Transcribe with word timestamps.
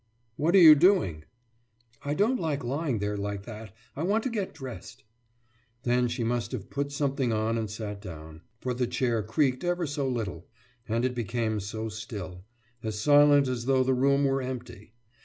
»What 0.35 0.55
are 0.55 0.59
you 0.59 0.73
doing?« 0.73 1.25
»I 2.03 2.15
don't 2.15 2.39
like 2.39 2.63
lying 2.63 2.97
there 2.97 3.15
like 3.15 3.43
that. 3.43 3.71
I 3.95 4.01
want 4.01 4.23
to 4.23 4.31
get 4.31 4.51
dressed.« 4.51 5.03
Then 5.83 6.07
she 6.07 6.23
must 6.23 6.51
have 6.53 6.71
put 6.71 6.91
something 6.91 7.31
on 7.31 7.55
and 7.55 7.69
sat 7.69 8.01
down; 8.01 8.41
for 8.61 8.73
the 8.73 8.87
chair 8.87 9.21
creaked 9.21 9.63
ever 9.63 9.85
so 9.85 10.07
little; 10.07 10.47
and 10.89 11.05
it 11.05 11.13
became 11.13 11.59
so 11.59 11.87
still 11.87 12.43
as 12.81 12.99
silent 12.99 13.47
as 13.47 13.65
though 13.65 13.83
the 13.83 13.93
room 13.93 14.25
were 14.25 14.41
empty. 14.41 14.95